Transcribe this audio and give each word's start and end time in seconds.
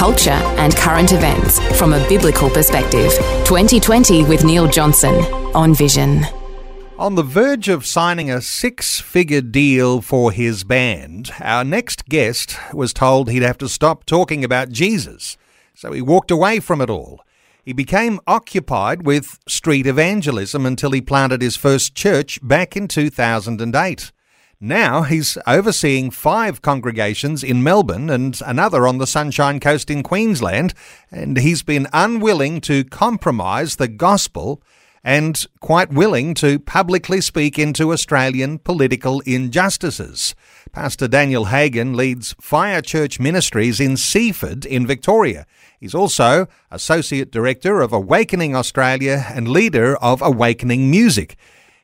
culture, 0.00 0.30
and 0.56 0.74
current 0.76 1.12
events 1.12 1.60
from 1.78 1.92
a 1.92 2.08
biblical 2.08 2.48
perspective. 2.48 3.12
2020 3.44 4.24
with 4.24 4.46
Neil 4.46 4.66
Johnson 4.66 5.14
on 5.54 5.74
Vision. 5.74 6.24
On 6.98 7.16
the 7.16 7.22
verge 7.22 7.68
of 7.68 7.84
signing 7.84 8.30
a 8.30 8.40
six 8.40 8.98
figure 8.98 9.42
deal 9.42 10.00
for 10.00 10.32
his 10.32 10.64
band, 10.64 11.30
our 11.38 11.64
next 11.64 12.06
guest 12.06 12.56
was 12.72 12.94
told 12.94 13.28
he'd 13.28 13.42
have 13.42 13.58
to 13.58 13.68
stop 13.68 14.06
talking 14.06 14.42
about 14.42 14.70
Jesus. 14.70 15.36
So 15.74 15.92
he 15.92 16.00
walked 16.00 16.30
away 16.30 16.60
from 16.60 16.80
it 16.80 16.88
all. 16.88 17.20
He 17.62 17.74
became 17.74 18.20
occupied 18.26 19.04
with 19.04 19.38
street 19.46 19.86
evangelism 19.86 20.64
until 20.64 20.92
he 20.92 21.02
planted 21.02 21.42
his 21.42 21.56
first 21.56 21.94
church 21.94 22.38
back 22.42 22.74
in 22.74 22.88
2008. 22.88 24.12
Now 24.62 25.04
he's 25.04 25.38
overseeing 25.46 26.10
five 26.10 26.60
congregations 26.60 27.42
in 27.42 27.62
Melbourne 27.62 28.10
and 28.10 28.38
another 28.44 28.86
on 28.86 28.98
the 28.98 29.06
Sunshine 29.06 29.58
Coast 29.58 29.88
in 29.88 30.02
Queensland, 30.02 30.74
and 31.10 31.38
he's 31.38 31.62
been 31.62 31.88
unwilling 31.94 32.60
to 32.62 32.84
compromise 32.84 33.76
the 33.76 33.88
gospel 33.88 34.62
and 35.02 35.46
quite 35.60 35.90
willing 35.90 36.34
to 36.34 36.58
publicly 36.58 37.22
speak 37.22 37.58
into 37.58 37.90
Australian 37.90 38.58
political 38.58 39.20
injustices. 39.20 40.34
Pastor 40.72 41.08
Daniel 41.08 41.46
Hagen 41.46 41.96
leads 41.96 42.34
Fire 42.38 42.82
Church 42.82 43.18
Ministries 43.18 43.80
in 43.80 43.96
Seaford 43.96 44.66
in 44.66 44.86
Victoria. 44.86 45.46
He's 45.78 45.94
also 45.94 46.48
Associate 46.70 47.30
Director 47.30 47.80
of 47.80 47.94
Awakening 47.94 48.54
Australia 48.54 49.24
and 49.30 49.48
leader 49.48 49.96
of 49.96 50.20
Awakening 50.20 50.90
Music. 50.90 51.38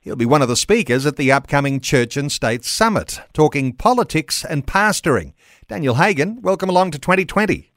He'll 0.06 0.14
be 0.14 0.24
one 0.24 0.40
of 0.40 0.46
the 0.46 0.54
speakers 0.54 1.04
at 1.04 1.16
the 1.16 1.32
upcoming 1.32 1.80
Church 1.80 2.16
and 2.16 2.30
State 2.30 2.64
Summit, 2.64 3.18
talking 3.32 3.72
politics 3.72 4.44
and 4.44 4.64
pastoring. 4.64 5.32
Daniel 5.66 5.96
Hagen, 5.96 6.40
welcome 6.42 6.68
along 6.68 6.92
to 6.92 6.98
2020. 7.00 7.72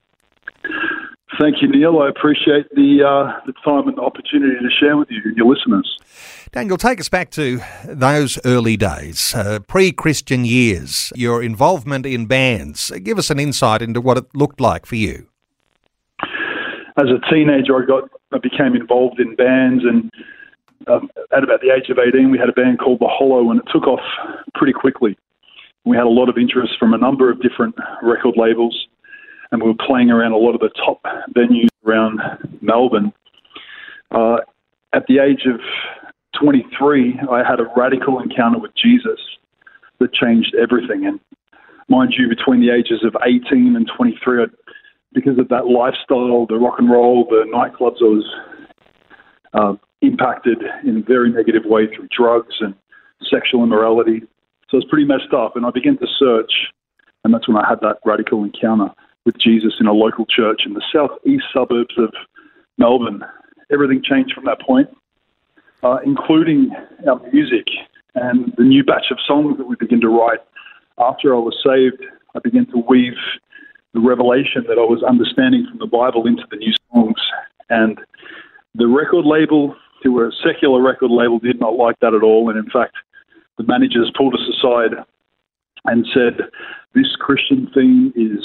Thank 1.42 1.56
you, 1.64 1.68
Neil. 1.68 1.98
I 1.98 2.08
appreciate 2.08 2.70
the, 2.76 3.02
uh, 3.04 3.42
the 3.48 3.54
time 3.66 3.88
and 3.88 3.98
the 3.98 4.04
opportunity 4.04 4.60
to 4.60 4.70
share 4.80 4.96
with 4.96 5.10
you 5.10 5.22
and 5.26 5.36
your 5.36 5.48
listeners. 5.48 5.98
Daniel, 6.52 6.78
take 6.78 7.00
us 7.00 7.10
back 7.10 7.32
to 7.32 7.62
those 7.84 8.38
early 8.46 8.78
days, 8.78 9.34
uh, 9.34 9.58
pre 9.68 9.92
Christian 9.92 10.46
years, 10.46 11.12
your 11.16 11.42
involvement 11.42 12.06
in 12.06 12.28
bands. 12.28 12.92
Give 13.02 13.18
us 13.18 13.32
an 13.32 13.40
insight 13.40 13.82
into 13.82 14.02
what 14.02 14.20
it 14.20 14.26
looked 14.36 14.62
like 14.62 14.86
for 14.86 14.98
you. 14.98 15.26
As 16.96 17.08
a 17.10 17.34
teenager, 17.34 17.82
I 17.82 17.88
got 17.88 18.08
I 18.32 18.38
became 18.38 18.76
involved 18.76 19.20
in 19.20 19.36
bands 19.36 19.84
and 19.84 20.12
um, 20.88 21.10
at 21.36 21.44
about 21.44 21.62
the 21.62 21.72
age 21.72 21.90
of 21.90 21.98
18, 22.00 22.32
we 22.32 22.38
had 22.38 22.50
a 22.50 22.54
band 22.54 22.80
called 22.80 23.00
The 23.00 23.08
Hollow, 23.08 23.52
and 23.52 23.60
it 23.60 23.68
took 23.72 23.88
off 23.88 24.02
pretty 24.56 24.74
quickly. 24.74 25.18
We 25.86 25.98
had 25.98 26.06
a 26.06 26.10
lot 26.10 26.30
of 26.30 26.38
interest 26.38 26.74
from 26.80 26.94
a 26.94 26.98
number 26.98 27.32
of 27.32 27.42
different 27.42 27.76
record 28.02 28.36
labels, 28.38 28.88
and 29.52 29.62
we 29.62 29.70
were 29.70 29.86
playing 29.88 30.12
around 30.12 30.32
a 30.32 30.38
lot 30.38 30.54
of 30.54 30.62
the 30.62 30.70
top 30.70 31.02
venues 31.36 31.70
around 31.86 32.20
Melbourne. 32.62 33.12
Uh, 34.12 34.38
at 34.94 35.06
the 35.08 35.20
age 35.20 35.46
of 35.46 35.60
23, 36.40 37.20
I 37.32 37.44
had 37.48 37.60
a 37.60 37.68
radical 37.76 38.20
encounter 38.20 38.60
with 38.60 38.72
Jesus 38.76 39.20
that 40.00 40.14
changed 40.14 40.56
everything. 40.56 41.06
And 41.06 41.20
mind 41.90 42.14
you, 42.18 42.28
between 42.28 42.62
the 42.62 42.74
ages 42.74 43.04
of 43.04 43.16
18 43.26 43.76
and 43.76 43.90
23, 43.96 44.44
I, 44.44 44.46
because 45.14 45.38
of 45.40 45.50
that 45.50 45.68
lifestyle, 45.68 46.46
the 46.46 46.56
rock 46.56 46.76
and 46.78 46.90
roll, 46.90 47.26
the 47.26 47.46
nightclubs 47.54 48.02
I 48.02 48.06
was 48.06 48.26
uh, 49.54 49.74
impacted 50.02 50.60
in 50.86 50.98
a 50.98 51.02
very 51.02 51.32
negative 51.32 51.64
way 51.66 51.88
through 51.88 52.08
drugs 52.16 52.56
and 52.60 52.74
sexual 53.30 53.64
immorality. 53.64 54.22
So 54.70 54.78
it's 54.78 54.88
pretty 54.90 55.06
messed 55.06 55.34
up. 55.34 55.56
And 55.56 55.66
I 55.66 55.72
began 55.72 55.98
to 55.98 56.08
search, 56.18 56.52
and 57.24 57.34
that's 57.34 57.48
when 57.48 57.58
I 57.58 57.68
had 57.68 57.80
that 57.82 57.98
radical 58.06 58.44
encounter 58.44 58.90
with 59.26 59.38
Jesus 59.38 59.74
in 59.80 59.88
a 59.88 59.94
local 59.94 60.26
church 60.26 60.62
in 60.66 60.74
the 60.74 60.84
southeast 60.94 61.46
suburbs 61.54 61.96
of 61.98 62.14
Melbourne. 62.78 63.24
Everything 63.72 64.02
changed 64.04 64.34
from 64.34 64.46
that 64.46 64.62
point, 64.62 64.90
uh, 65.84 65.98
including 66.06 66.72
our 67.08 67.20
music 67.32 67.66
and 68.16 68.54
the 68.58 68.64
new 68.64 68.84
batch 68.84 69.12
of 69.12 69.18
songs 69.28 69.58
that 69.58 69.68
we 69.68 69.76
began 69.76 70.02
to 70.02 70.10
write. 70.10 70.40
After 70.98 71.36
I 71.36 71.40
was 71.40 71.56
saved, 71.66 72.04
I 72.36 72.40
began 72.40 72.66
to 72.68 72.78
weave 72.78 73.14
the 73.94 74.00
revelation 74.00 74.64
that 74.68 74.78
I 74.78 74.86
was 74.86 75.04
understanding 75.04 75.68
from 75.70 75.80
the 75.80 75.88
Bible 75.88 76.28
into 76.28 76.44
the 76.50 76.58
new 76.58 76.74
songs. 76.92 77.20
And 77.70 78.00
the 78.76 78.88
record 78.88 79.26
label 79.26 79.76
who 80.04 80.20
a 80.22 80.32
secular 80.44 80.82
record 80.82 81.12
label, 81.12 81.40
did 81.40 81.60
not 81.60 81.76
like 81.76 82.00
that 82.00 82.14
at 82.14 82.24
all. 82.24 82.50
And 82.50 82.58
in 82.58 82.70
fact, 82.72 82.96
the 83.58 83.64
managers 83.64 84.12
pulled 84.18 84.34
us 84.34 84.50
aside 84.58 84.92
and 85.86 86.06
said, 86.14 86.50
This 86.96 87.16
Christian 87.20 87.70
thing 87.74 88.14
is 88.16 88.44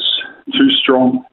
too 0.53 0.71
strong. 0.83 1.25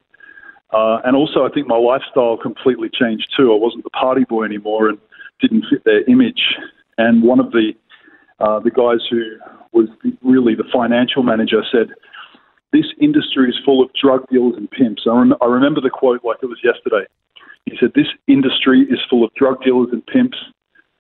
Uh, 0.72 1.00
and 1.04 1.16
also, 1.16 1.46
I 1.46 1.50
think 1.50 1.68
my 1.68 1.78
lifestyle 1.78 2.38
completely 2.38 2.90
changed 2.90 3.28
too. 3.36 3.52
I 3.52 3.58
wasn't 3.58 3.84
the 3.84 3.90
party 3.90 4.24
boy 4.24 4.46
anymore 4.46 4.88
and 4.88 4.98
didn't 5.42 5.66
fit 5.70 5.84
their 5.84 6.04
image. 6.10 6.56
And 6.98 7.24
one 7.24 7.40
of 7.40 7.52
the 7.52 7.74
uh, 8.40 8.60
the 8.60 8.72
guys 8.72 9.06
who 9.10 9.38
was 9.72 9.88
really 10.24 10.56
the 10.56 10.64
financial 10.72 11.24
manager 11.24 11.62
said, 11.72 11.90
"This 12.72 12.86
industry 13.00 13.50
is 13.50 13.60
full 13.66 13.84
of 13.84 13.90
drug 14.00 14.28
dealers 14.30 14.56
and 14.56 14.70
pimps." 14.72 15.04
I, 15.06 15.18
rem- 15.18 15.36
I 15.42 15.46
remember 15.46 15.82
the 15.82 15.90
quote 15.90 16.24
like 16.24 16.38
it 16.42 16.48
was 16.48 16.60
yesterday. 16.64 17.06
He 17.66 17.78
said, 17.80 17.92
This 17.96 18.08
industry 18.28 18.82
is 18.90 19.00
full 19.10 19.24
of 19.24 19.34
drug 19.36 19.64
dealers 19.64 19.90
and 19.92 20.06
pimps. 20.06 20.38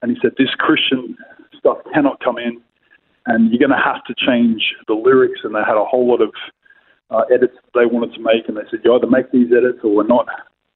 And 0.02 0.12
he 0.12 0.18
said, 0.22 0.32
This 0.38 0.50
Christian 0.58 1.18
stuff 1.58 1.78
cannot 1.94 2.20
come 2.24 2.38
in. 2.38 2.62
And 3.28 3.52
you're 3.52 3.60
going 3.60 3.78
to 3.78 3.84
have 3.84 4.04
to 4.06 4.16
change 4.18 4.74
the 4.88 4.94
lyrics. 4.94 5.42
And 5.44 5.54
they 5.54 5.60
had 5.60 5.78
a 5.78 5.86
whole 5.86 6.08
lot 6.08 6.22
of 6.22 6.34
uh, 7.10 7.24
edits 7.34 7.54
they 7.74 7.86
wanted 7.86 8.14
to 8.16 8.22
make. 8.22 8.48
And 8.48 8.58
they 8.58 8.68
said, 8.70 8.80
You 8.84 8.96
either 8.96 9.08
make 9.08 9.32
these 9.32 9.52
edits 9.52 9.80
or 9.84 9.94
we're 9.94 10.08
not 10.08 10.28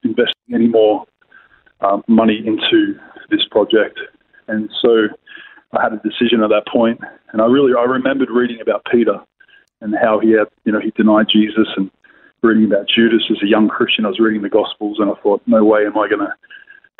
investing 0.03 0.53
any 0.53 0.67
more 0.67 1.05
um, 1.81 2.03
money 2.07 2.43
into 2.45 2.97
this 3.29 3.41
project. 3.49 3.99
And 4.47 4.69
so 4.81 5.07
I 5.73 5.81
had 5.83 5.93
a 5.93 5.97
decision 5.97 6.43
at 6.43 6.49
that 6.49 6.67
point. 6.71 6.99
And 7.33 7.41
I 7.41 7.45
really, 7.45 7.73
I 7.77 7.83
remembered 7.83 8.29
reading 8.29 8.61
about 8.61 8.85
Peter 8.91 9.19
and 9.81 9.95
how 10.01 10.19
he 10.19 10.31
had, 10.31 10.47
you 10.63 10.71
know, 10.71 10.79
he 10.79 10.91
denied 10.91 11.27
Jesus 11.31 11.67
and 11.75 11.91
reading 12.43 12.65
about 12.65 12.87
Judas 12.87 13.23
as 13.31 13.37
a 13.43 13.47
young 13.47 13.67
Christian. 13.67 14.05
I 14.05 14.09
was 14.09 14.19
reading 14.19 14.43
the 14.43 14.49
Gospels 14.49 14.97
and 14.99 15.09
I 15.09 15.15
thought, 15.21 15.41
no 15.47 15.63
way 15.63 15.85
am 15.85 15.97
I 15.97 16.07
going 16.07 16.25
to 16.25 16.33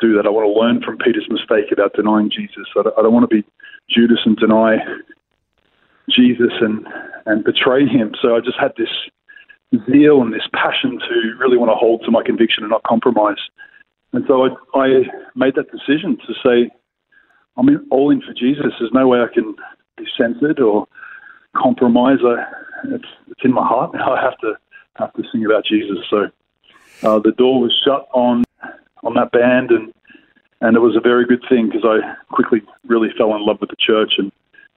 do 0.00 0.14
that. 0.16 0.26
I 0.26 0.30
want 0.30 0.46
to 0.46 0.60
learn 0.60 0.82
from 0.82 0.98
Peter's 0.98 1.28
mistake 1.30 1.72
about 1.72 1.94
denying 1.94 2.30
Jesus. 2.30 2.66
I 2.76 2.82
don't, 2.82 2.98
I 2.98 3.02
don't 3.02 3.14
want 3.14 3.28
to 3.28 3.34
be 3.34 3.44
Judas 3.88 4.20
and 4.24 4.36
deny 4.36 4.76
Jesus 6.10 6.52
and, 6.60 6.86
and 7.26 7.44
betray 7.44 7.86
him. 7.86 8.12
So 8.20 8.36
I 8.36 8.40
just 8.40 8.58
had 8.58 8.72
this 8.76 8.90
zeal 9.90 10.22
and 10.22 10.32
this 10.32 10.46
passion 10.52 10.98
to 10.98 11.14
really 11.38 11.56
want 11.56 11.70
to 11.70 11.74
hold 11.74 12.02
to 12.04 12.10
my 12.10 12.22
conviction 12.24 12.62
and 12.62 12.70
not 12.70 12.82
compromise. 12.84 13.40
And 14.12 14.24
so 14.28 14.44
I, 14.44 14.78
I 14.78 14.88
made 15.34 15.54
that 15.56 15.70
decision 15.70 16.18
to 16.26 16.34
say, 16.44 16.70
I'm 17.56 17.68
in, 17.68 17.86
all 17.90 18.10
in 18.10 18.20
for 18.20 18.32
Jesus. 18.32 18.72
There's 18.78 18.92
no 18.92 19.08
way 19.08 19.18
I 19.18 19.32
can 19.32 19.54
be 19.96 20.04
censored 20.16 20.60
or 20.60 20.86
compromise. 21.56 22.18
I, 22.24 22.44
it's, 22.88 23.08
it's 23.28 23.40
in 23.44 23.52
my 23.52 23.66
heart. 23.66 23.94
I 23.94 24.22
have 24.22 24.38
to 24.38 24.54
have 24.98 25.12
to 25.14 25.22
sing 25.32 25.44
about 25.44 25.64
Jesus. 25.64 25.98
So 26.10 26.26
uh, 27.02 27.18
the 27.18 27.32
door 27.32 27.60
was 27.60 27.74
shut 27.84 28.08
on 28.12 28.44
on 29.02 29.14
that 29.14 29.32
band, 29.32 29.70
and 29.70 29.92
and 30.60 30.76
it 30.76 30.80
was 30.80 30.96
a 30.96 31.00
very 31.00 31.26
good 31.26 31.44
thing 31.48 31.68
because 31.68 31.84
I 31.84 32.14
quickly 32.34 32.62
really 32.86 33.10
fell 33.16 33.34
in 33.34 33.44
love 33.44 33.60
with 33.60 33.70
the 33.70 33.76
church 33.78 34.14
and 34.18 34.32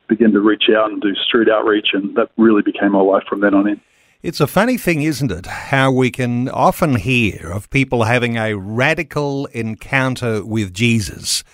began 0.07 0.31
to 0.31 0.39
reach 0.39 0.65
out 0.75 0.91
and 0.91 1.01
do 1.01 1.13
street 1.15 1.49
outreach, 1.49 1.89
and 1.93 2.15
that 2.15 2.29
really 2.37 2.61
became 2.61 2.91
my 2.93 3.01
life 3.01 3.23
from 3.29 3.41
then 3.41 3.53
on 3.53 3.67
in. 3.67 3.79
It's 4.21 4.41
a 4.41 4.47
funny 4.47 4.77
thing, 4.77 5.03
isn't 5.03 5.31
it? 5.31 5.45
How 5.45 5.91
we 5.91 6.11
can 6.11 6.49
often 6.49 6.97
hear 6.97 7.51
of 7.53 7.69
people 7.69 8.03
having 8.03 8.35
a 8.35 8.53
radical 8.55 9.45
encounter 9.47 10.43
with 10.43 10.73
Jesus. 10.73 11.45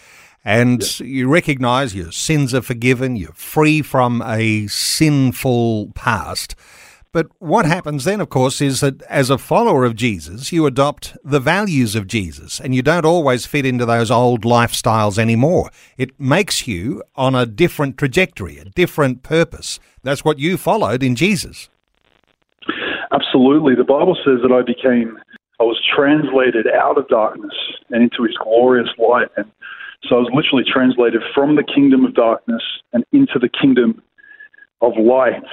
And 0.43 0.99
you 0.99 1.27
recognize 1.27 1.93
your 1.93 2.11
sins 2.11 2.55
are 2.55 2.63
forgiven, 2.63 3.17
you're 3.17 3.33
free 3.33 3.83
from 3.83 4.23
a 4.23 4.65
sinful 4.67 5.91
past. 5.93 6.55
But 7.15 7.29
what 7.39 7.65
happens 7.65 8.03
then, 8.03 8.19
of 8.19 8.27
course, 8.27 8.59
is 8.59 8.81
that 8.81 9.01
as 9.03 9.29
a 9.29 9.37
follower 9.37 9.85
of 9.85 9.95
Jesus, 9.95 10.51
you 10.51 10.65
adopt 10.65 11.15
the 11.23 11.39
values 11.39 11.95
of 11.95 12.07
Jesus 12.07 12.59
and 12.59 12.75
you 12.75 12.81
don't 12.81 13.05
always 13.05 13.45
fit 13.45 13.65
into 13.65 13.85
those 13.85 14.11
old 14.11 14.43
lifestyles 14.43 15.17
anymore. 15.17 15.69
It 15.97 16.19
makes 16.19 16.67
you 16.67 17.01
on 17.15 17.33
a 17.33 17.45
different 17.45 17.97
trajectory, 17.97 18.57
a 18.57 18.65
different 18.65 19.23
purpose. 19.23 19.79
That's 20.03 20.25
what 20.25 20.39
you 20.39 20.57
followed 20.57 21.03
in 21.03 21.15
Jesus. 21.15 21.69
Absolutely. 23.13 23.75
The 23.75 23.85
Bible 23.85 24.17
says 24.25 24.39
that 24.41 24.51
I 24.51 24.61
became 24.61 25.17
I 25.61 25.63
was 25.63 25.79
translated 25.95 26.67
out 26.67 26.97
of 26.97 27.07
darkness 27.07 27.55
and 27.91 28.03
into 28.03 28.23
his 28.23 28.35
glorious 28.43 28.89
light. 28.97 29.29
And 29.37 29.49
so 30.03 30.17
I 30.17 30.19
was 30.19 30.31
literally 30.33 30.65
translated 30.69 31.21
from 31.33 31.55
the 31.55 31.63
kingdom 31.63 32.03
of 32.03 32.13
darkness 32.13 32.63
and 32.91 33.05
into 33.13 33.39
the 33.39 33.47
kingdom 33.47 34.01
of 34.81 34.93
light, 34.97 35.43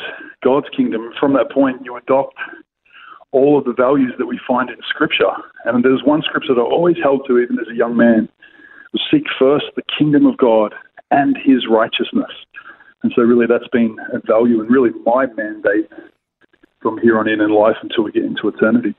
God's 0.42 0.66
kingdom. 0.76 1.12
From 1.18 1.32
that 1.34 1.50
point, 1.50 1.84
you 1.84 1.96
adopt 1.96 2.34
all 3.30 3.58
of 3.58 3.64
the 3.64 3.72
values 3.72 4.12
that 4.18 4.26
we 4.26 4.38
find 4.46 4.68
in 4.68 4.76
Scripture. 4.88 5.32
And 5.64 5.84
there's 5.84 6.02
one 6.04 6.22
scripture 6.22 6.54
that 6.54 6.60
I 6.60 6.64
always 6.64 6.96
held 7.02 7.22
to, 7.28 7.38
even 7.38 7.58
as 7.58 7.68
a 7.68 7.74
young 7.74 7.96
man, 7.96 8.28
seek 9.10 9.24
first 9.38 9.66
the 9.74 9.82
kingdom 9.98 10.26
of 10.26 10.36
God 10.36 10.74
and 11.10 11.36
his 11.42 11.66
righteousness. 11.68 12.30
And 13.02 13.12
so, 13.16 13.22
really, 13.22 13.46
that's 13.46 13.68
been 13.72 13.96
a 14.12 14.20
value 14.26 14.60
and 14.60 14.70
really 14.70 14.90
my 15.04 15.26
mandate 15.26 15.88
from 16.80 16.98
here 16.98 17.18
on 17.18 17.28
in 17.28 17.40
in 17.40 17.50
life 17.50 17.76
until 17.82 18.04
we 18.04 18.12
get 18.12 18.24
into 18.24 18.48
eternity. 18.48 18.94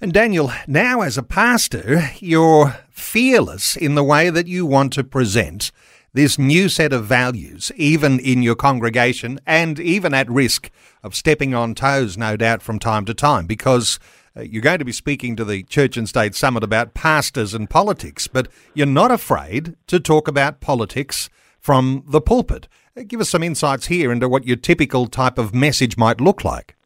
And 0.00 0.12
Daniel, 0.12 0.50
now 0.66 1.02
as 1.02 1.16
a 1.16 1.22
pastor, 1.22 2.10
you're 2.18 2.76
fearless 2.90 3.76
in 3.76 3.94
the 3.94 4.04
way 4.04 4.30
that 4.30 4.46
you 4.46 4.66
want 4.66 4.92
to 4.94 5.04
present 5.04 5.70
this 6.14 6.38
new 6.38 6.68
set 6.68 6.92
of 6.92 7.04
values, 7.04 7.70
even 7.76 8.20
in 8.20 8.42
your 8.42 8.54
congregation 8.54 9.38
and 9.46 9.78
even 9.80 10.14
at 10.14 10.30
risk 10.30 10.70
of 11.02 11.14
stepping 11.14 11.54
on 11.54 11.74
toes, 11.74 12.16
no 12.16 12.36
doubt, 12.36 12.62
from 12.62 12.78
time 12.78 13.04
to 13.04 13.12
time, 13.12 13.46
because 13.46 13.98
uh, 14.36 14.42
you're 14.42 14.62
going 14.62 14.78
to 14.78 14.84
be 14.84 14.92
speaking 14.92 15.34
to 15.36 15.44
the 15.44 15.64
Church 15.64 15.96
and 15.96 16.08
State 16.08 16.34
Summit 16.34 16.62
about 16.62 16.94
pastors 16.94 17.52
and 17.52 17.68
politics, 17.68 18.28
but 18.28 18.48
you're 18.74 18.86
not 18.86 19.10
afraid 19.10 19.76
to 19.88 19.98
talk 19.98 20.28
about 20.28 20.60
politics 20.60 21.28
from 21.58 22.04
the 22.06 22.20
pulpit. 22.20 22.68
Uh, 22.96 23.02
give 23.06 23.20
us 23.20 23.28
some 23.28 23.42
insights 23.42 23.86
here 23.86 24.12
into 24.12 24.28
what 24.28 24.46
your 24.46 24.56
typical 24.56 25.08
type 25.08 25.36
of 25.36 25.52
message 25.52 25.96
might 25.96 26.20
look 26.20 26.44
like. 26.44 26.76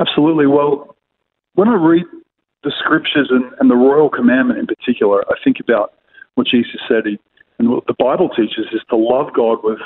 Absolutely. 0.00 0.46
Well, 0.46 0.96
when 1.54 1.68
I 1.68 1.74
read 1.74 2.04
the 2.64 2.72
scriptures 2.78 3.28
and, 3.30 3.52
and, 3.60 3.70
the 3.70 3.76
royal 3.76 4.10
commandment 4.10 4.58
in 4.58 4.66
particular, 4.66 5.22
I 5.28 5.34
think 5.44 5.58
about 5.60 5.94
what 6.34 6.46
Jesus 6.46 6.80
said. 6.88 7.06
He, 7.06 7.18
and 7.58 7.70
what 7.70 7.86
the 7.86 7.94
Bible 7.98 8.28
teaches 8.28 8.66
is 8.72 8.82
to 8.90 8.96
love 8.96 9.32
God 9.34 9.58
with 9.62 9.78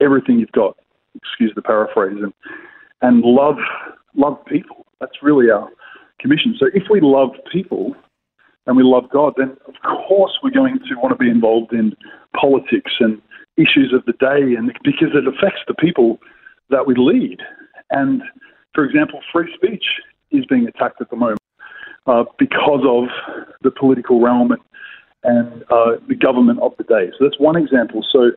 everything 0.00 0.38
you've 0.38 0.52
got. 0.52 0.76
Excuse 1.14 1.52
the 1.54 1.62
paraphrase, 1.62 2.18
and 2.22 2.32
and 3.02 3.22
love 3.22 3.56
love 4.14 4.44
people. 4.46 4.86
That's 5.00 5.22
really 5.22 5.50
our 5.50 5.68
commission. 6.20 6.56
So 6.58 6.66
if 6.74 6.84
we 6.90 7.00
love 7.00 7.30
people 7.50 7.94
and 8.66 8.76
we 8.76 8.82
love 8.82 9.04
God, 9.10 9.34
then 9.36 9.56
of 9.66 9.74
course 9.82 10.32
we're 10.42 10.50
going 10.50 10.78
to 10.78 10.94
want 10.96 11.12
to 11.12 11.22
be 11.22 11.30
involved 11.30 11.72
in 11.72 11.94
politics 12.38 12.92
and 13.00 13.20
issues 13.56 13.94
of 13.94 14.04
the 14.04 14.12
day, 14.12 14.54
and 14.56 14.72
because 14.84 15.08
it 15.14 15.26
affects 15.26 15.60
the 15.66 15.74
people 15.74 16.18
that 16.70 16.86
we 16.86 16.94
lead. 16.96 17.38
And 17.90 18.22
for 18.74 18.84
example, 18.84 19.20
free 19.32 19.50
speech 19.54 19.84
is 20.30 20.44
being 20.46 20.66
attacked 20.66 21.00
at 21.00 21.08
the 21.08 21.16
moment 21.16 21.40
uh, 22.06 22.24
because 22.38 22.84
of 22.86 23.08
the 23.62 23.70
political 23.70 24.20
realm 24.20 24.52
and, 24.52 24.60
and 25.26 25.62
uh, 25.64 25.96
the 26.08 26.14
government 26.14 26.60
of 26.60 26.72
the 26.78 26.84
day. 26.84 27.10
So 27.18 27.24
that's 27.24 27.38
one 27.38 27.56
example. 27.56 28.04
So 28.10 28.30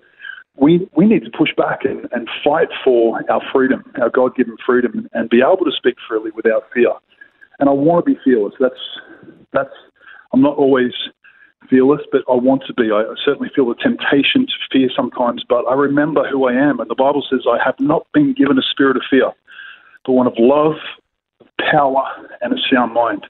we, 0.57 0.89
we 0.97 1.05
need 1.05 1.23
to 1.23 1.31
push 1.31 1.49
back 1.55 1.85
and, 1.85 2.07
and 2.11 2.27
fight 2.43 2.69
for 2.83 3.21
our 3.31 3.41
freedom, 3.53 3.83
our 4.01 4.09
God 4.09 4.35
given 4.35 4.57
freedom, 4.65 5.07
and 5.13 5.29
be 5.29 5.41
able 5.41 5.63
to 5.65 5.71
speak 5.71 5.95
freely 6.07 6.31
without 6.35 6.63
fear. 6.73 6.91
And 7.59 7.69
I 7.69 7.73
want 7.73 8.05
to 8.05 8.13
be 8.13 8.19
fearless. 8.23 8.55
That's, 8.59 8.81
that's, 9.53 9.73
I'm 10.33 10.41
not 10.41 10.57
always 10.57 10.91
fearless, 11.69 12.01
but 12.11 12.21
I 12.29 12.35
want 12.35 12.63
to 12.67 12.73
be. 12.73 12.91
I 12.91 13.03
certainly 13.23 13.49
feel 13.55 13.67
the 13.67 13.75
temptation 13.75 14.47
to 14.47 14.53
fear 14.71 14.89
sometimes, 14.95 15.43
but 15.47 15.65
I 15.69 15.75
remember 15.75 16.27
who 16.27 16.47
I 16.47 16.53
am. 16.53 16.79
And 16.79 16.89
the 16.89 16.95
Bible 16.95 17.23
says, 17.29 17.41
I 17.49 17.57
have 17.63 17.79
not 17.79 18.07
been 18.13 18.33
given 18.33 18.57
a 18.57 18.61
spirit 18.61 18.97
of 18.97 19.03
fear, 19.09 19.31
but 20.05 20.13
one 20.13 20.27
of 20.27 20.33
love, 20.37 20.75
power, 21.71 22.03
and 22.41 22.53
a 22.53 22.57
sound 22.71 22.93
mind. 22.93 23.25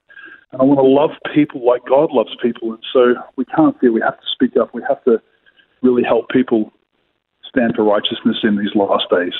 And 0.52 0.60
I 0.60 0.64
want 0.64 0.78
to 0.78 0.84
love 0.84 1.10
people 1.34 1.64
like 1.64 1.82
God 1.88 2.10
loves 2.12 2.34
people. 2.42 2.72
And 2.72 2.82
so 2.92 3.14
we 3.36 3.44
can't 3.44 3.78
fear. 3.80 3.92
We 3.92 4.00
have 4.00 4.18
to 4.18 4.26
speak 4.32 4.56
up. 4.60 4.74
We 4.74 4.82
have 4.88 5.02
to 5.04 5.20
really 5.82 6.02
help 6.02 6.28
people 6.28 6.72
stand 7.48 7.74
for 7.74 7.82
righteousness 7.82 8.36
in 8.42 8.56
these 8.56 8.74
last 8.74 9.04
days. 9.10 9.32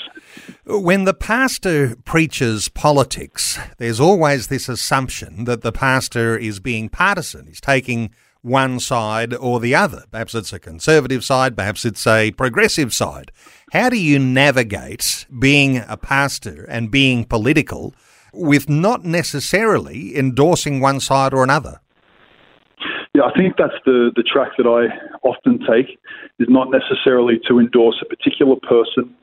When 0.66 1.04
the 1.04 1.14
pastor 1.14 1.96
preaches 2.04 2.68
politics, 2.68 3.58
there's 3.78 4.00
always 4.00 4.48
this 4.48 4.68
assumption 4.68 5.44
that 5.44 5.62
the 5.62 5.72
pastor 5.72 6.36
is 6.36 6.60
being 6.60 6.88
partisan. 6.88 7.46
He's 7.46 7.60
taking 7.60 8.10
one 8.42 8.80
side 8.80 9.34
or 9.34 9.60
the 9.60 9.74
other. 9.74 10.04
Perhaps 10.10 10.34
it's 10.34 10.52
a 10.52 10.58
conservative 10.58 11.22
side, 11.22 11.56
perhaps 11.56 11.84
it's 11.84 12.06
a 12.06 12.32
progressive 12.32 12.92
side. 12.92 13.30
How 13.72 13.90
do 13.90 14.00
you 14.00 14.18
navigate 14.18 15.26
being 15.38 15.78
a 15.86 15.96
pastor 15.96 16.64
and 16.64 16.90
being 16.90 17.24
political 17.24 17.94
with 18.32 18.68
not 18.68 19.04
necessarily 19.04 20.16
endorsing 20.16 20.80
one 20.80 21.00
side 21.00 21.32
or 21.32 21.42
another? 21.42 21.80
Yeah, 23.14 23.22
I 23.22 23.32
think 23.36 23.56
that's 23.58 23.74
the, 23.84 24.12
the 24.14 24.22
track 24.22 24.52
that 24.56 24.66
I 24.66 24.86
often 25.26 25.58
take 25.58 25.98
is 26.38 26.46
not 26.48 26.68
necessarily 26.70 27.40
to 27.48 27.58
endorse 27.58 27.96
a 28.02 28.06
particular 28.06 28.56
person 28.68 29.14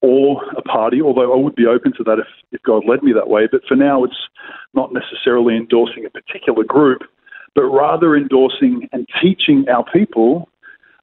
or 0.00 0.42
a 0.56 0.62
party, 0.62 1.02
although 1.02 1.32
I 1.32 1.36
would 1.36 1.54
be 1.54 1.66
open 1.66 1.92
to 1.98 2.04
that 2.04 2.18
if, 2.18 2.26
if 2.52 2.62
God 2.62 2.84
led 2.86 3.02
me 3.02 3.12
that 3.12 3.28
way. 3.28 3.48
But 3.50 3.62
for 3.68 3.76
now, 3.76 4.04
it's 4.04 4.28
not 4.74 4.92
necessarily 4.92 5.56
endorsing 5.56 6.06
a 6.06 6.10
particular 6.10 6.64
group, 6.64 7.02
but 7.54 7.64
rather 7.64 8.16
endorsing 8.16 8.88
and 8.92 9.06
teaching 9.22 9.66
our 9.68 9.84
people 9.92 10.48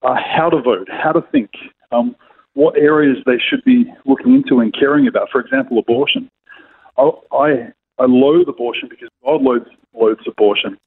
uh, 0.03 0.15
how 0.15 0.49
to 0.49 0.61
vote, 0.61 0.87
how 0.91 1.11
to 1.11 1.21
think, 1.31 1.51
um, 1.91 2.15
what 2.53 2.77
areas 2.77 3.17
they 3.25 3.37
should 3.37 3.63
be 3.63 3.85
looking 4.05 4.35
into 4.35 4.59
and 4.59 4.73
caring 4.73 5.07
about. 5.07 5.29
For 5.31 5.41
example, 5.41 5.79
abortion. 5.79 6.29
I, 6.97 7.09
I, 7.31 7.49
I 7.99 8.05
loathe 8.05 8.47
abortion 8.47 8.87
because 8.89 9.09
God 9.23 9.41
loathes, 9.41 9.69
loathes 9.93 10.25
abortion. 10.27 10.77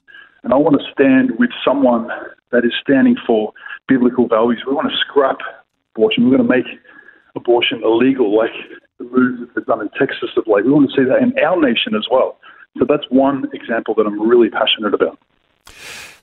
And 0.42 0.52
I 0.52 0.56
want 0.56 0.80
to 0.80 0.92
stand 0.92 1.32
with 1.38 1.50
someone 1.64 2.08
that 2.52 2.64
is 2.64 2.72
standing 2.80 3.16
for 3.26 3.52
biblical 3.88 4.28
values. 4.28 4.62
We 4.66 4.74
want 4.74 4.90
to 4.90 4.96
scrap 4.96 5.38
abortion. 5.96 6.24
We're 6.24 6.36
going 6.36 6.48
to 6.48 6.56
make 6.56 6.66
abortion 7.34 7.82
illegal, 7.82 8.36
like 8.36 8.52
the 8.98 9.04
moves 9.04 9.40
that 9.40 9.54
they've 9.54 9.66
done 9.66 9.80
in 9.80 9.88
Texas 9.98 10.30
of 10.36 10.44
late. 10.46 10.64
We 10.64 10.72
want 10.72 10.90
to 10.90 10.96
see 10.96 11.08
that 11.08 11.22
in 11.22 11.36
our 11.44 11.60
nation 11.60 11.94
as 11.94 12.06
well. 12.10 12.38
So 12.78 12.84
that's 12.88 13.04
one 13.08 13.46
example 13.52 13.94
that 13.94 14.06
I'm 14.06 14.20
really 14.20 14.50
passionate 14.50 14.94
about. 14.94 15.18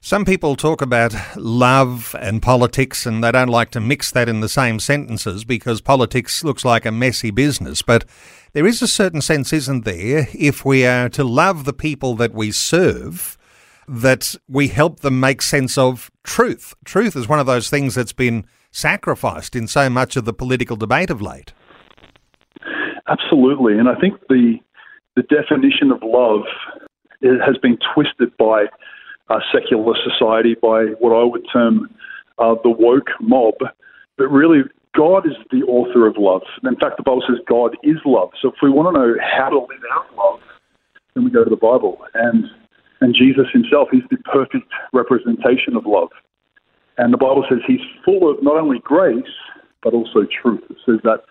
Some 0.01 0.25
people 0.25 0.55
talk 0.55 0.81
about 0.81 1.15
love 1.37 2.13
and 2.19 2.41
politics, 2.41 3.05
and 3.05 3.23
they 3.23 3.31
don't 3.31 3.47
like 3.47 3.71
to 3.71 3.79
mix 3.79 4.11
that 4.11 4.27
in 4.27 4.41
the 4.41 4.49
same 4.49 4.79
sentences 4.79 5.45
because 5.45 5.79
politics 5.79 6.43
looks 6.43 6.65
like 6.65 6.85
a 6.85 6.91
messy 6.91 7.31
business. 7.31 7.81
But 7.81 8.03
there 8.51 8.67
is 8.67 8.81
a 8.81 8.87
certain 8.87 9.21
sense, 9.21 9.53
isn't 9.53 9.85
there, 9.85 10.27
if 10.33 10.65
we 10.65 10.85
are 10.85 11.07
to 11.09 11.23
love 11.23 11.63
the 11.63 11.73
people 11.73 12.15
that 12.15 12.33
we 12.33 12.51
serve, 12.51 13.37
that 13.87 14.35
we 14.49 14.67
help 14.67 14.99
them 14.99 15.19
make 15.19 15.41
sense 15.41 15.77
of 15.77 16.11
truth. 16.23 16.73
Truth 16.83 17.15
is 17.15 17.29
one 17.29 17.39
of 17.39 17.45
those 17.45 17.69
things 17.69 17.95
that's 17.95 18.13
been 18.13 18.45
sacrificed 18.71 19.55
in 19.55 19.67
so 19.67 19.89
much 19.89 20.15
of 20.15 20.25
the 20.25 20.33
political 20.33 20.75
debate 20.75 21.09
of 21.09 21.21
late. 21.21 21.53
Absolutely, 23.07 23.77
and 23.77 23.87
I 23.87 23.95
think 23.95 24.19
the 24.27 24.55
the 25.15 25.23
definition 25.23 25.91
of 25.91 26.01
love 26.03 26.41
has 27.21 27.57
been 27.61 27.77
twisted 27.93 28.35
by 28.37 28.65
uh, 29.29 29.39
secular 29.53 29.95
society 30.03 30.55
by 30.61 30.85
what 30.99 31.15
I 31.15 31.23
would 31.23 31.45
term 31.51 31.89
uh, 32.39 32.55
the 32.63 32.69
woke 32.69 33.09
mob. 33.21 33.55
But 34.17 34.27
really, 34.27 34.61
God 34.95 35.25
is 35.25 35.33
the 35.51 35.63
author 35.63 36.07
of 36.07 36.15
love. 36.17 36.43
In 36.63 36.75
fact, 36.75 36.97
the 36.97 37.03
Bible 37.03 37.23
says 37.27 37.37
God 37.47 37.75
is 37.83 37.97
love. 38.05 38.29
So 38.41 38.49
if 38.49 38.55
we 38.61 38.69
want 38.69 38.93
to 38.93 38.99
know 38.99 39.15
how 39.21 39.49
to 39.49 39.59
live 39.59 39.83
out 39.93 40.15
love, 40.15 40.39
then 41.15 41.25
we 41.25 41.31
go 41.31 41.43
to 41.43 41.49
the 41.49 41.55
Bible. 41.55 41.97
And, 42.13 42.45
and 43.01 43.15
Jesus 43.15 43.45
himself, 43.51 43.89
is 43.93 44.01
the 44.11 44.17
perfect 44.31 44.69
representation 44.93 45.75
of 45.75 45.85
love. 45.85 46.09
And 46.97 47.11
the 47.11 47.17
Bible 47.17 47.43
says 47.49 47.59
he's 47.65 47.81
full 48.05 48.29
of 48.29 48.43
not 48.43 48.57
only 48.57 48.79
grace, 48.79 49.23
but 49.81 49.93
also 49.93 50.27
truth. 50.41 50.61
It 50.69 50.77
says 50.85 50.99
that 51.03 51.23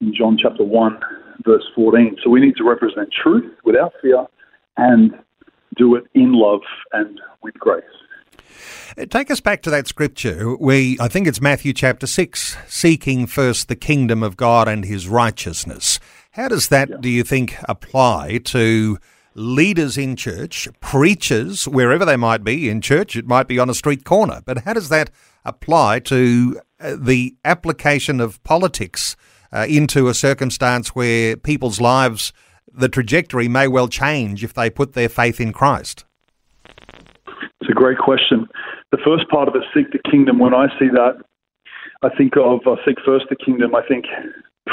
in 0.00 0.14
John 0.14 0.36
chapter 0.40 0.62
1, 0.62 1.00
verse 1.44 1.64
14. 1.74 2.16
So 2.22 2.30
we 2.30 2.40
need 2.40 2.56
to 2.56 2.64
represent 2.64 3.08
truth 3.10 3.50
without 3.64 3.92
fear 4.02 4.26
and 4.76 5.14
do 5.76 5.94
it 5.94 6.04
in 6.14 6.32
love 6.32 6.62
and 6.92 7.20
with 7.42 7.54
grace. 7.54 7.84
Take 9.10 9.30
us 9.30 9.40
back 9.40 9.60
to 9.62 9.70
that 9.70 9.86
scripture. 9.86 10.56
We, 10.56 10.96
I 10.98 11.08
think 11.08 11.26
it's 11.26 11.40
Matthew 11.40 11.74
chapter 11.74 12.06
6, 12.06 12.56
seeking 12.66 13.26
first 13.26 13.68
the 13.68 13.76
kingdom 13.76 14.22
of 14.22 14.38
God 14.38 14.68
and 14.68 14.86
his 14.86 15.06
righteousness. 15.06 16.00
How 16.30 16.48
does 16.48 16.68
that, 16.68 16.88
yeah. 16.88 16.96
do 17.00 17.10
you 17.10 17.22
think, 17.22 17.56
apply 17.68 18.38
to 18.44 18.98
leaders 19.34 19.98
in 19.98 20.16
church, 20.16 20.66
preachers, 20.80 21.68
wherever 21.68 22.06
they 22.06 22.16
might 22.16 22.42
be 22.42 22.70
in 22.70 22.80
church? 22.80 23.16
It 23.16 23.26
might 23.26 23.48
be 23.48 23.58
on 23.58 23.68
a 23.68 23.74
street 23.74 24.04
corner, 24.04 24.40
but 24.46 24.64
how 24.64 24.72
does 24.72 24.88
that 24.88 25.10
apply 25.44 26.00
to 26.00 26.58
uh, 26.80 26.96
the 26.98 27.36
application 27.44 28.18
of 28.20 28.42
politics 28.44 29.14
uh, 29.52 29.66
into 29.68 30.08
a 30.08 30.14
circumstance 30.14 30.88
where 30.94 31.36
people's 31.36 31.80
lives 31.80 32.32
the 32.76 32.88
trajectory 32.88 33.48
may 33.48 33.66
well 33.66 33.88
change 33.88 34.44
if 34.44 34.52
they 34.52 34.70
put 34.70 34.92
their 34.92 35.08
faith 35.08 35.40
in 35.40 35.52
Christ? 35.52 36.04
It's 36.66 37.70
a 37.70 37.74
great 37.74 37.98
question. 37.98 38.46
The 38.92 38.98
first 39.04 39.28
part 39.28 39.48
of 39.48 39.54
it, 39.56 39.62
seek 39.74 39.90
the 39.92 40.10
kingdom, 40.10 40.38
when 40.38 40.54
I 40.54 40.66
see 40.78 40.88
that, 40.88 41.22
I 42.02 42.08
think 42.16 42.34
of 42.36 42.60
uh, 42.66 42.76
seek 42.86 42.96
first 43.04 43.26
the 43.30 43.36
kingdom. 43.36 43.74
I 43.74 43.82
think 43.88 44.04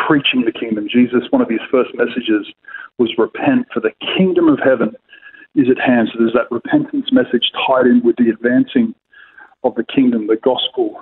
preaching 0.08 0.44
the 0.46 0.52
kingdom. 0.52 0.88
Jesus, 0.92 1.24
one 1.30 1.42
of 1.42 1.50
his 1.50 1.62
first 1.72 1.92
messages 1.96 2.52
was 3.00 3.14
repent, 3.18 3.68
for 3.74 3.80
the 3.80 3.92
kingdom 4.18 4.50
of 4.50 4.60
heaven 4.64 4.96
is 5.56 5.68
at 5.70 5.80
hand. 5.80 6.10
So 6.12 6.20
there's 6.20 6.34
that 6.34 6.52
repentance 6.52 7.10
message 7.12 7.52
tied 7.66 7.86
in 7.86 8.02
with 8.04 8.16
the 8.18 8.30
advancing 8.30 8.94
of 9.64 9.76
the 9.76 9.86
kingdom, 9.86 10.28
the 10.28 10.36
gospel, 10.36 11.00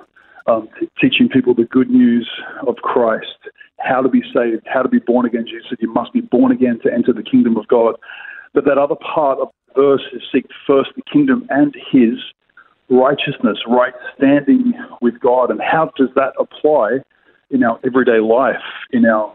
um, 0.47 0.69
teaching 0.99 1.29
people 1.29 1.53
the 1.53 1.65
good 1.65 1.89
news 1.89 2.29
of 2.67 2.75
Christ, 2.77 3.37
how 3.79 4.01
to 4.01 4.09
be 4.09 4.21
saved, 4.33 4.65
how 4.65 4.81
to 4.81 4.89
be 4.89 4.99
born 4.99 5.25
again. 5.25 5.45
Jesus 5.45 5.67
said, 5.69 5.77
You 5.81 5.93
must 5.93 6.13
be 6.13 6.21
born 6.21 6.51
again 6.51 6.79
to 6.83 6.93
enter 6.93 7.13
the 7.13 7.23
kingdom 7.23 7.57
of 7.57 7.67
God. 7.67 7.95
But 8.53 8.65
that 8.65 8.77
other 8.77 8.95
part 8.95 9.39
of 9.39 9.49
the 9.67 9.81
verse 9.81 10.01
is 10.13 10.21
seek 10.31 10.45
first 10.67 10.91
the 10.95 11.03
kingdom 11.11 11.47
and 11.49 11.73
his 11.91 12.19
righteousness, 12.89 13.59
right 13.67 13.93
standing 14.17 14.73
with 15.01 15.19
God. 15.19 15.49
And 15.49 15.61
how 15.61 15.91
does 15.95 16.09
that 16.15 16.33
apply 16.37 16.99
in 17.49 17.63
our 17.63 17.79
everyday 17.85 18.19
life, 18.19 18.61
in 18.91 19.05
our 19.05 19.33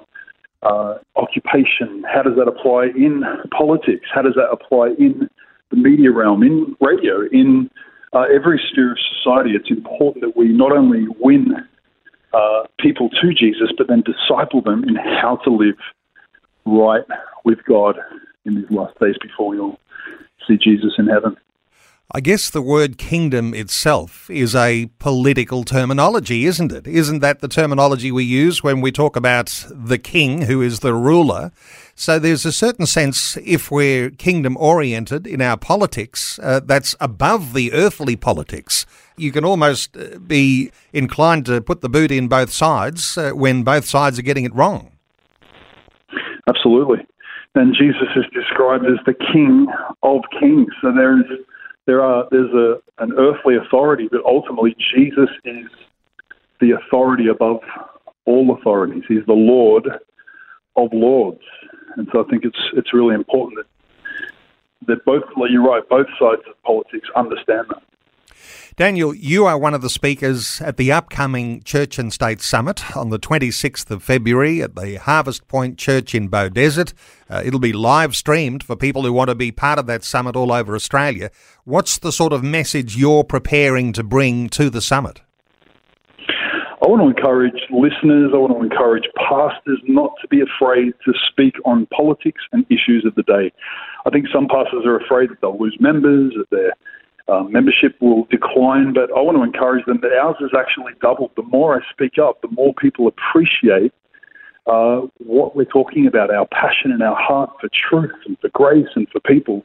uh, 0.62 0.98
occupation? 1.16 2.04
How 2.12 2.22
does 2.22 2.36
that 2.36 2.48
apply 2.48 2.88
in 2.96 3.22
politics? 3.56 4.06
How 4.12 4.22
does 4.22 4.34
that 4.34 4.50
apply 4.50 4.94
in 4.98 5.28
the 5.70 5.76
media 5.76 6.12
realm, 6.12 6.42
in 6.42 6.76
radio, 6.80 7.22
in 7.32 7.70
uh, 8.12 8.24
every 8.34 8.60
sphere 8.70 8.92
of 8.92 8.98
society? 9.16 9.50
It's 9.54 9.70
important 9.70 10.24
that 10.24 10.36
we 10.36 10.48
not 10.48 10.72
only 10.72 11.06
win 11.20 11.54
uh, 12.32 12.62
people 12.78 13.08
to 13.10 13.32
Jesus, 13.32 13.70
but 13.76 13.88
then 13.88 14.02
disciple 14.02 14.62
them 14.62 14.84
in 14.84 14.96
how 14.96 15.36
to 15.44 15.50
live 15.50 15.76
right 16.64 17.04
with 17.44 17.58
God 17.64 17.96
in 18.44 18.56
these 18.56 18.70
last 18.70 18.98
days 19.00 19.16
before 19.22 19.48
we 19.48 19.58
all 19.58 19.78
see 20.46 20.56
Jesus 20.56 20.94
in 20.98 21.06
heaven. 21.06 21.36
I 22.16 22.20
guess 22.20 22.48
the 22.48 22.62
word 22.62 22.96
kingdom 22.96 23.52
itself 23.52 24.30
is 24.30 24.54
a 24.54 24.88
political 24.98 25.64
terminology, 25.64 26.46
isn't 26.46 26.72
it? 26.72 26.86
Isn't 26.86 27.18
that 27.18 27.40
the 27.40 27.46
terminology 27.46 28.10
we 28.10 28.24
use 28.24 28.62
when 28.62 28.80
we 28.80 28.90
talk 28.90 29.16
about 29.16 29.66
the 29.70 29.98
king, 29.98 30.40
who 30.40 30.62
is 30.62 30.80
the 30.80 30.94
ruler? 30.94 31.52
So 31.94 32.18
there's 32.18 32.46
a 32.46 32.52
certain 32.52 32.86
sense, 32.86 33.36
if 33.44 33.70
we're 33.70 34.08
kingdom 34.08 34.56
oriented 34.56 35.26
in 35.26 35.42
our 35.42 35.58
politics, 35.58 36.40
uh, 36.42 36.60
that's 36.64 36.96
above 37.02 37.52
the 37.52 37.70
earthly 37.74 38.16
politics. 38.16 38.86
You 39.18 39.30
can 39.30 39.44
almost 39.44 39.94
uh, 39.94 40.18
be 40.18 40.72
inclined 40.94 41.44
to 41.44 41.60
put 41.60 41.82
the 41.82 41.90
boot 41.90 42.10
in 42.10 42.28
both 42.28 42.50
sides 42.50 43.18
uh, 43.18 43.32
when 43.32 43.62
both 43.62 43.84
sides 43.84 44.18
are 44.18 44.22
getting 44.22 44.46
it 44.46 44.54
wrong. 44.54 44.90
Absolutely. 46.48 47.06
And 47.54 47.74
Jesus 47.74 48.08
is 48.16 48.24
described 48.32 48.86
as 48.86 49.04
the 49.04 49.12
king 49.34 49.66
of 50.02 50.22
kings. 50.40 50.68
So 50.80 50.92
there 50.92 51.20
is 51.20 51.26
there 51.86 52.02
are 52.02 52.26
there's 52.30 52.52
a 52.52 52.76
an 52.98 53.12
earthly 53.16 53.56
authority, 53.56 54.08
but 54.10 54.20
ultimately 54.24 54.74
Jesus 54.94 55.30
is 55.44 55.66
the 56.60 56.72
authority 56.72 57.28
above 57.28 57.60
all 58.24 58.56
authorities. 58.58 59.04
He's 59.08 59.24
the 59.26 59.32
Lord 59.32 59.86
of 60.76 60.88
lords, 60.92 61.42
and 61.96 62.08
so 62.12 62.24
I 62.24 62.28
think 62.28 62.44
it's 62.44 62.58
it's 62.74 62.92
really 62.92 63.14
important 63.14 63.58
that 63.58 63.66
that 64.88 65.04
both 65.04 65.22
you're 65.48 65.62
right, 65.62 65.88
both 65.88 66.06
sides 66.18 66.42
of 66.48 66.62
politics 66.62 67.08
understand 67.16 67.66
that. 67.70 67.82
Daniel, 68.76 69.14
you 69.14 69.46
are 69.46 69.58
one 69.58 69.74
of 69.74 69.82
the 69.82 69.90
speakers 69.90 70.60
at 70.60 70.76
the 70.76 70.92
upcoming 70.92 71.62
Church 71.62 71.98
and 71.98 72.12
State 72.12 72.40
Summit 72.40 72.96
on 72.96 73.10
the 73.10 73.18
26th 73.18 73.90
of 73.90 74.02
February 74.02 74.62
at 74.62 74.76
the 74.76 74.96
Harvest 74.96 75.48
Point 75.48 75.78
Church 75.78 76.14
in 76.14 76.28
Beaudesert. 76.28 76.92
Uh, 77.30 77.42
it'll 77.44 77.60
be 77.60 77.72
live 77.72 78.14
streamed 78.14 78.62
for 78.62 78.76
people 78.76 79.02
who 79.02 79.12
want 79.12 79.30
to 79.30 79.34
be 79.34 79.50
part 79.50 79.78
of 79.78 79.86
that 79.86 80.04
summit 80.04 80.36
all 80.36 80.52
over 80.52 80.74
Australia. 80.74 81.30
What's 81.64 81.98
the 81.98 82.12
sort 82.12 82.32
of 82.32 82.44
message 82.44 82.96
you're 82.96 83.24
preparing 83.24 83.92
to 83.94 84.02
bring 84.02 84.48
to 84.50 84.70
the 84.70 84.80
summit? 84.80 85.22
I 86.86 86.88
want 86.88 87.02
to 87.02 87.08
encourage 87.08 87.58
listeners, 87.72 88.30
I 88.32 88.38
want 88.38 88.52
to 88.52 88.62
encourage 88.62 89.10
pastors 89.16 89.80
not 89.88 90.12
to 90.22 90.28
be 90.28 90.38
afraid 90.38 90.92
to 91.04 91.12
speak 91.30 91.54
on 91.64 91.86
politics 91.86 92.42
and 92.52 92.64
issues 92.70 93.04
of 93.04 93.14
the 93.16 93.24
day. 93.24 93.50
I 94.06 94.10
think 94.10 94.26
some 94.32 94.46
pastors 94.46 94.86
are 94.86 94.96
afraid 94.96 95.30
that 95.30 95.40
they'll 95.40 95.58
lose 95.58 95.76
members, 95.80 96.34
that 96.36 96.48
their 96.50 96.74
um, 97.28 97.50
membership 97.50 97.96
will 98.00 98.24
decline, 98.30 98.92
but 98.92 99.10
I 99.10 99.20
want 99.20 99.36
to 99.36 99.42
encourage 99.42 99.84
them 99.86 99.98
that 100.02 100.12
ours 100.12 100.36
has 100.40 100.50
actually 100.56 100.92
doubled. 101.00 101.32
The 101.36 101.42
more 101.42 101.76
I 101.76 101.80
speak 101.90 102.18
up, 102.22 102.40
the 102.40 102.48
more 102.48 102.72
people 102.74 103.08
appreciate 103.08 103.92
uh, 104.66 105.02
what 105.18 105.56
we're 105.56 105.64
talking 105.64 106.06
about, 106.06 106.30
our 106.30 106.46
passion 106.46 106.92
and 106.92 107.02
our 107.02 107.16
heart 107.16 107.50
for 107.60 107.68
truth 107.88 108.14
and 108.26 108.38
for 108.40 108.48
grace 108.50 108.88
and 108.94 109.08
for 109.10 109.20
people. 109.20 109.64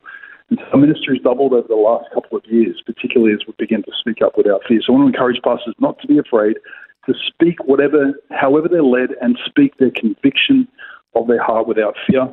And 0.50 0.60
so 0.72 0.78
ministry 0.78 1.18
has 1.18 1.24
doubled 1.24 1.54
over 1.54 1.68
the 1.68 1.76
last 1.76 2.06
couple 2.14 2.38
of 2.38 2.44
years, 2.46 2.82
particularly 2.86 3.34
as 3.34 3.40
we 3.48 3.54
begin 3.58 3.84
to 3.84 3.92
speak 4.00 4.22
up 4.24 4.38
without 4.38 4.62
fear. 4.68 4.82
So 4.86 4.94
I 4.94 4.98
want 4.98 5.14
to 5.14 5.18
encourage 5.18 5.42
pastors 5.44 5.76
not 5.80 6.00
to 6.02 6.08
be 6.08 6.18
afraid 6.18 6.58
to 7.06 7.14
speak 7.28 7.64
whatever, 7.66 8.14
however 8.32 8.68
they're 8.68 8.84
led, 8.84 9.10
and 9.22 9.38
speak 9.46 9.78
their 9.78 9.92
conviction 9.92 10.68
of 11.16 11.28
their 11.28 11.42
heart 11.42 11.68
without 11.68 11.96
fear. 12.08 12.24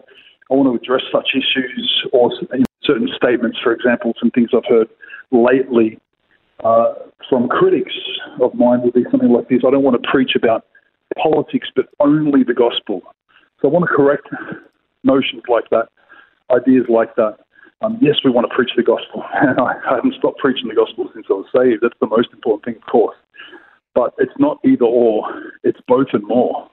I 0.51 0.55
want 0.55 0.69
to 0.69 0.83
address 0.83 1.03
such 1.13 1.31
issues 1.35 2.05
or 2.13 2.33
certain 2.83 3.09
statements, 3.15 3.59
for 3.63 3.73
example, 3.73 4.15
some 4.19 4.31
things 4.31 4.51
I've 4.55 4.65
heard 4.69 4.89
lately 5.31 5.99
uh, 6.65 6.95
from 7.29 7.49
critics 7.49 7.93
of 8.41 8.55
mine 8.55 8.83
would 8.83 8.95
be 8.95 9.05
something 9.11 9.31
like 9.31 9.49
this 9.49 9.61
I 9.67 9.71
don't 9.71 9.83
want 9.83 10.01
to 10.03 10.09
preach 10.09 10.33
about 10.37 10.67
politics, 11.17 11.69
but 11.75 11.87
only 12.01 12.43
the 12.45 12.55
gospel. 12.55 13.03
So 13.61 13.69
I 13.69 13.71
want 13.71 13.89
to 13.89 13.95
correct 13.95 14.29
notions 15.05 15.43
like 15.49 15.69
that, 15.71 15.89
ideas 16.51 16.87
like 16.89 17.15
that. 17.17 17.39
Um, 17.81 17.99
yes, 18.01 18.17
we 18.25 18.31
want 18.31 18.49
to 18.49 18.55
preach 18.55 18.71
the 18.77 18.83
gospel. 18.83 19.23
I 19.33 19.75
haven't 19.89 20.15
stopped 20.19 20.39
preaching 20.39 20.69
the 20.69 20.75
gospel 20.75 21.09
since 21.15 21.27
I 21.31 21.35
was 21.35 21.47
saved. 21.55 21.83
That's 21.83 21.99
the 22.01 22.09
most 22.09 22.29
important 22.33 22.65
thing, 22.65 22.77
of 22.77 22.91
course. 22.91 23.17
But 23.95 24.15
it's 24.19 24.33
not 24.39 24.59
either 24.65 24.85
or, 24.85 25.53
it's 25.63 25.81
both 25.87 26.09
and 26.13 26.25
more. 26.25 26.71